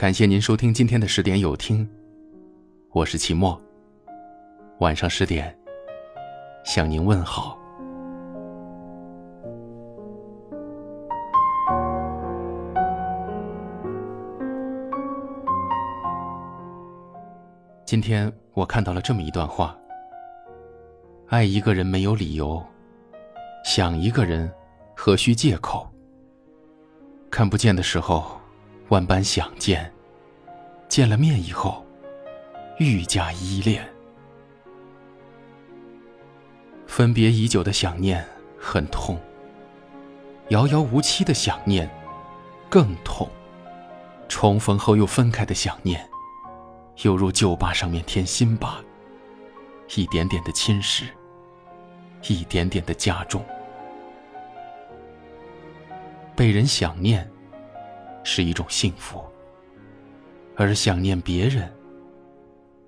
[0.00, 1.86] 感谢您收听今天的十点有听，
[2.92, 3.60] 我是齐墨。
[4.78, 5.54] 晚上十点，
[6.64, 7.54] 向您问好。
[17.84, 19.76] 今天我看到了这么一段话：
[21.28, 22.64] 爱一个人没有理由，
[23.66, 24.50] 想一个人
[24.96, 25.86] 何须借口？
[27.30, 28.40] 看不见的时候。
[28.88, 29.88] 万般想见，
[30.90, 31.86] 见了面以后，
[32.78, 33.88] 愈加依恋。
[36.84, 38.26] 分别已久的想念
[38.58, 39.16] 很痛，
[40.48, 41.88] 遥遥无期的想念
[42.68, 43.30] 更痛。
[44.28, 46.04] 重逢后又分开的想念，
[47.02, 48.80] 犹如旧疤上面添新疤，
[49.94, 51.04] 一点点的侵蚀，
[52.26, 53.44] 一点点的加重。
[56.34, 57.30] 被人想念。
[58.22, 59.24] 是一种幸福，
[60.56, 61.72] 而想念别人，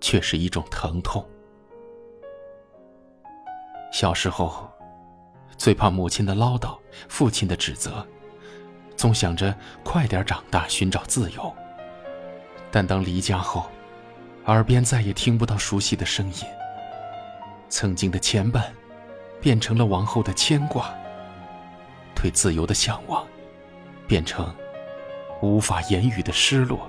[0.01, 1.27] 却是一种疼痛。
[3.93, 4.71] 小时候，
[5.57, 8.07] 最怕母亲的唠叨，父亲的指责，
[8.97, 9.55] 总想着
[9.85, 11.55] 快点长大，寻找自由。
[12.71, 13.67] 但当离家后，
[14.47, 16.41] 耳边再也听不到熟悉的声音，
[17.69, 18.65] 曾经的牵绊，
[19.41, 20.93] 变成了往后的牵挂，
[22.15, 23.27] 对自由的向往，
[24.07, 24.55] 变成。
[25.43, 26.89] 无法言语的失落，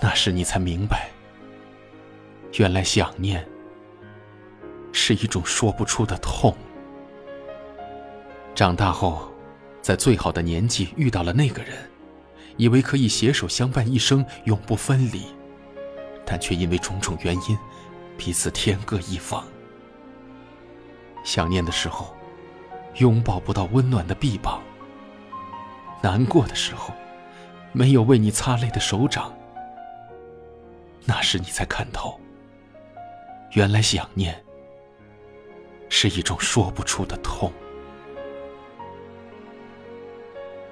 [0.00, 1.10] 那时你才明白，
[2.58, 3.46] 原来想念
[4.92, 6.56] 是一种说不出的痛。
[8.54, 9.30] 长大后，
[9.82, 11.76] 在最好的年纪遇到了那个人，
[12.56, 15.26] 以为可以携手相伴一生，永不分离，
[16.24, 17.58] 但却因为种种原因，
[18.16, 19.44] 彼此天各一方。
[21.22, 22.16] 想念的时候，
[22.96, 24.62] 拥抱不到温暖的臂膀。
[26.02, 26.94] 难过的时候，
[27.72, 29.32] 没有为你擦泪的手掌，
[31.04, 32.18] 那时你才看透，
[33.52, 34.42] 原来想念
[35.88, 37.52] 是一种说不出的痛。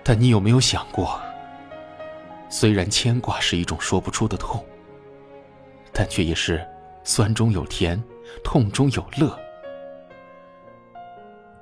[0.02, 1.20] 但你有没有想过，
[2.48, 4.64] 虽然牵挂是一种说不出的痛，
[5.92, 6.66] 但却也是
[7.04, 8.02] 酸中有甜，
[8.42, 9.38] 痛中有乐。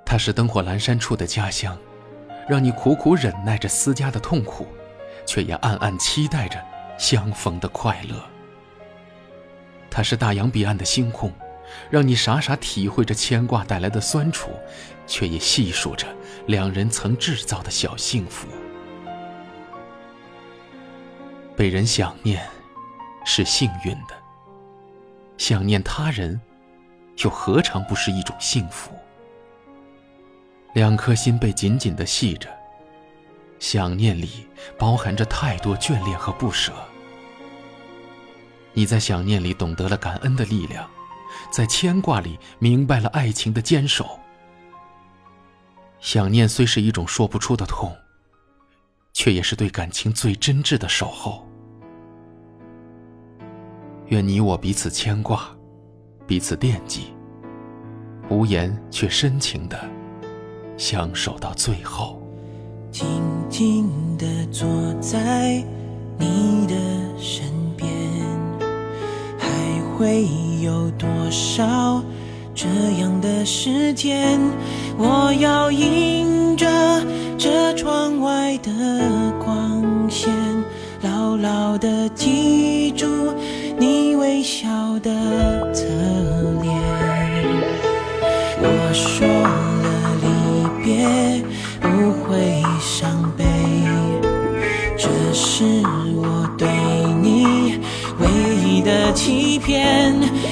[0.04, 1.76] 它是灯火阑珊处的家乡。
[2.48, 4.68] 让你苦苦忍耐着思家的痛苦，
[5.26, 6.64] 却也暗暗期待着
[6.96, 8.14] 相逢的快乐。
[9.96, 11.32] 它是大洋彼岸的星空，
[11.88, 14.50] 让你傻傻体会着牵挂带来的酸楚，
[15.06, 16.06] 却也细数着
[16.48, 18.46] 两人曾制造的小幸福。
[21.56, 22.46] 被人想念，
[23.24, 24.14] 是幸运的；
[25.38, 26.38] 想念他人，
[27.24, 28.90] 又何尝不是一种幸福？
[30.74, 32.50] 两颗心被紧紧的系着，
[33.58, 34.46] 想念里
[34.76, 36.70] 包含着太多眷恋和不舍。
[38.76, 40.86] 你在想念里懂得了感恩的力量，
[41.50, 44.06] 在牵挂里明白了爱情的坚守。
[45.98, 47.96] 想念虽是一种说不出的痛，
[49.14, 51.48] 却也是对感情最真挚的守候。
[54.08, 55.48] 愿你我彼此牵挂，
[56.26, 57.14] 彼此惦记，
[58.28, 59.80] 无言却深情的。
[60.76, 62.22] 相守到最后，
[62.90, 63.06] 静
[63.48, 63.88] 静
[64.18, 64.68] 地坐
[65.00, 65.64] 在
[66.18, 66.74] 你的
[67.18, 67.88] 身边，
[69.96, 70.28] 会
[70.62, 72.02] 有多少
[72.54, 72.66] 这
[73.00, 74.38] 样的时间？
[74.98, 76.66] 我要迎着
[77.38, 78.70] 这窗外的
[79.42, 80.30] 光线，
[81.02, 83.06] 牢牢地记住
[83.78, 84.68] 你微笑
[85.00, 85.82] 的侧
[86.62, 87.05] 脸。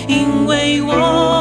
[0.08, 1.33] 因为我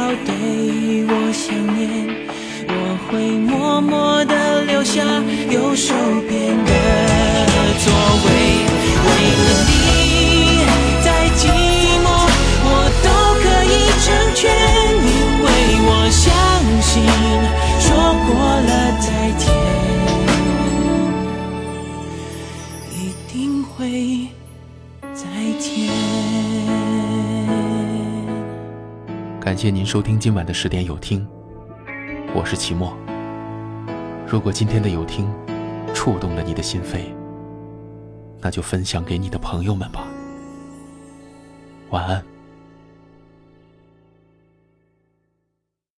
[0.00, 0.32] 要对
[1.08, 1.44] 我想
[1.76, 1.84] 念，
[2.68, 2.74] 我
[3.04, 5.04] 会默默地留下
[5.50, 5.92] 右手
[6.26, 6.72] 边的
[7.84, 7.92] 座
[8.24, 8.26] 位。
[9.04, 9.08] 为
[9.44, 9.70] 了你，
[11.04, 11.06] 再
[11.36, 11.40] 寂
[12.00, 12.06] 寞
[12.64, 12.68] 我
[13.04, 13.08] 都
[13.42, 14.40] 可以成全，
[15.04, 15.08] 因
[15.44, 15.46] 为
[15.86, 16.24] 我相
[16.80, 16.90] 信
[17.78, 17.86] 说
[18.26, 18.28] 过
[18.68, 18.72] 了
[19.04, 19.06] 再
[19.36, 19.44] 见，
[22.96, 22.98] 一
[23.30, 23.78] 定会
[25.12, 25.22] 再
[25.58, 25.68] 见。
[29.50, 31.26] 感谢您收听今晚的十点有听，
[32.32, 32.96] 我是齐墨。
[34.24, 35.28] 如果今天的有听
[35.92, 37.06] 触动了你的心扉，
[38.40, 40.06] 那就分享给你的朋友们吧。
[41.88, 42.24] 晚安。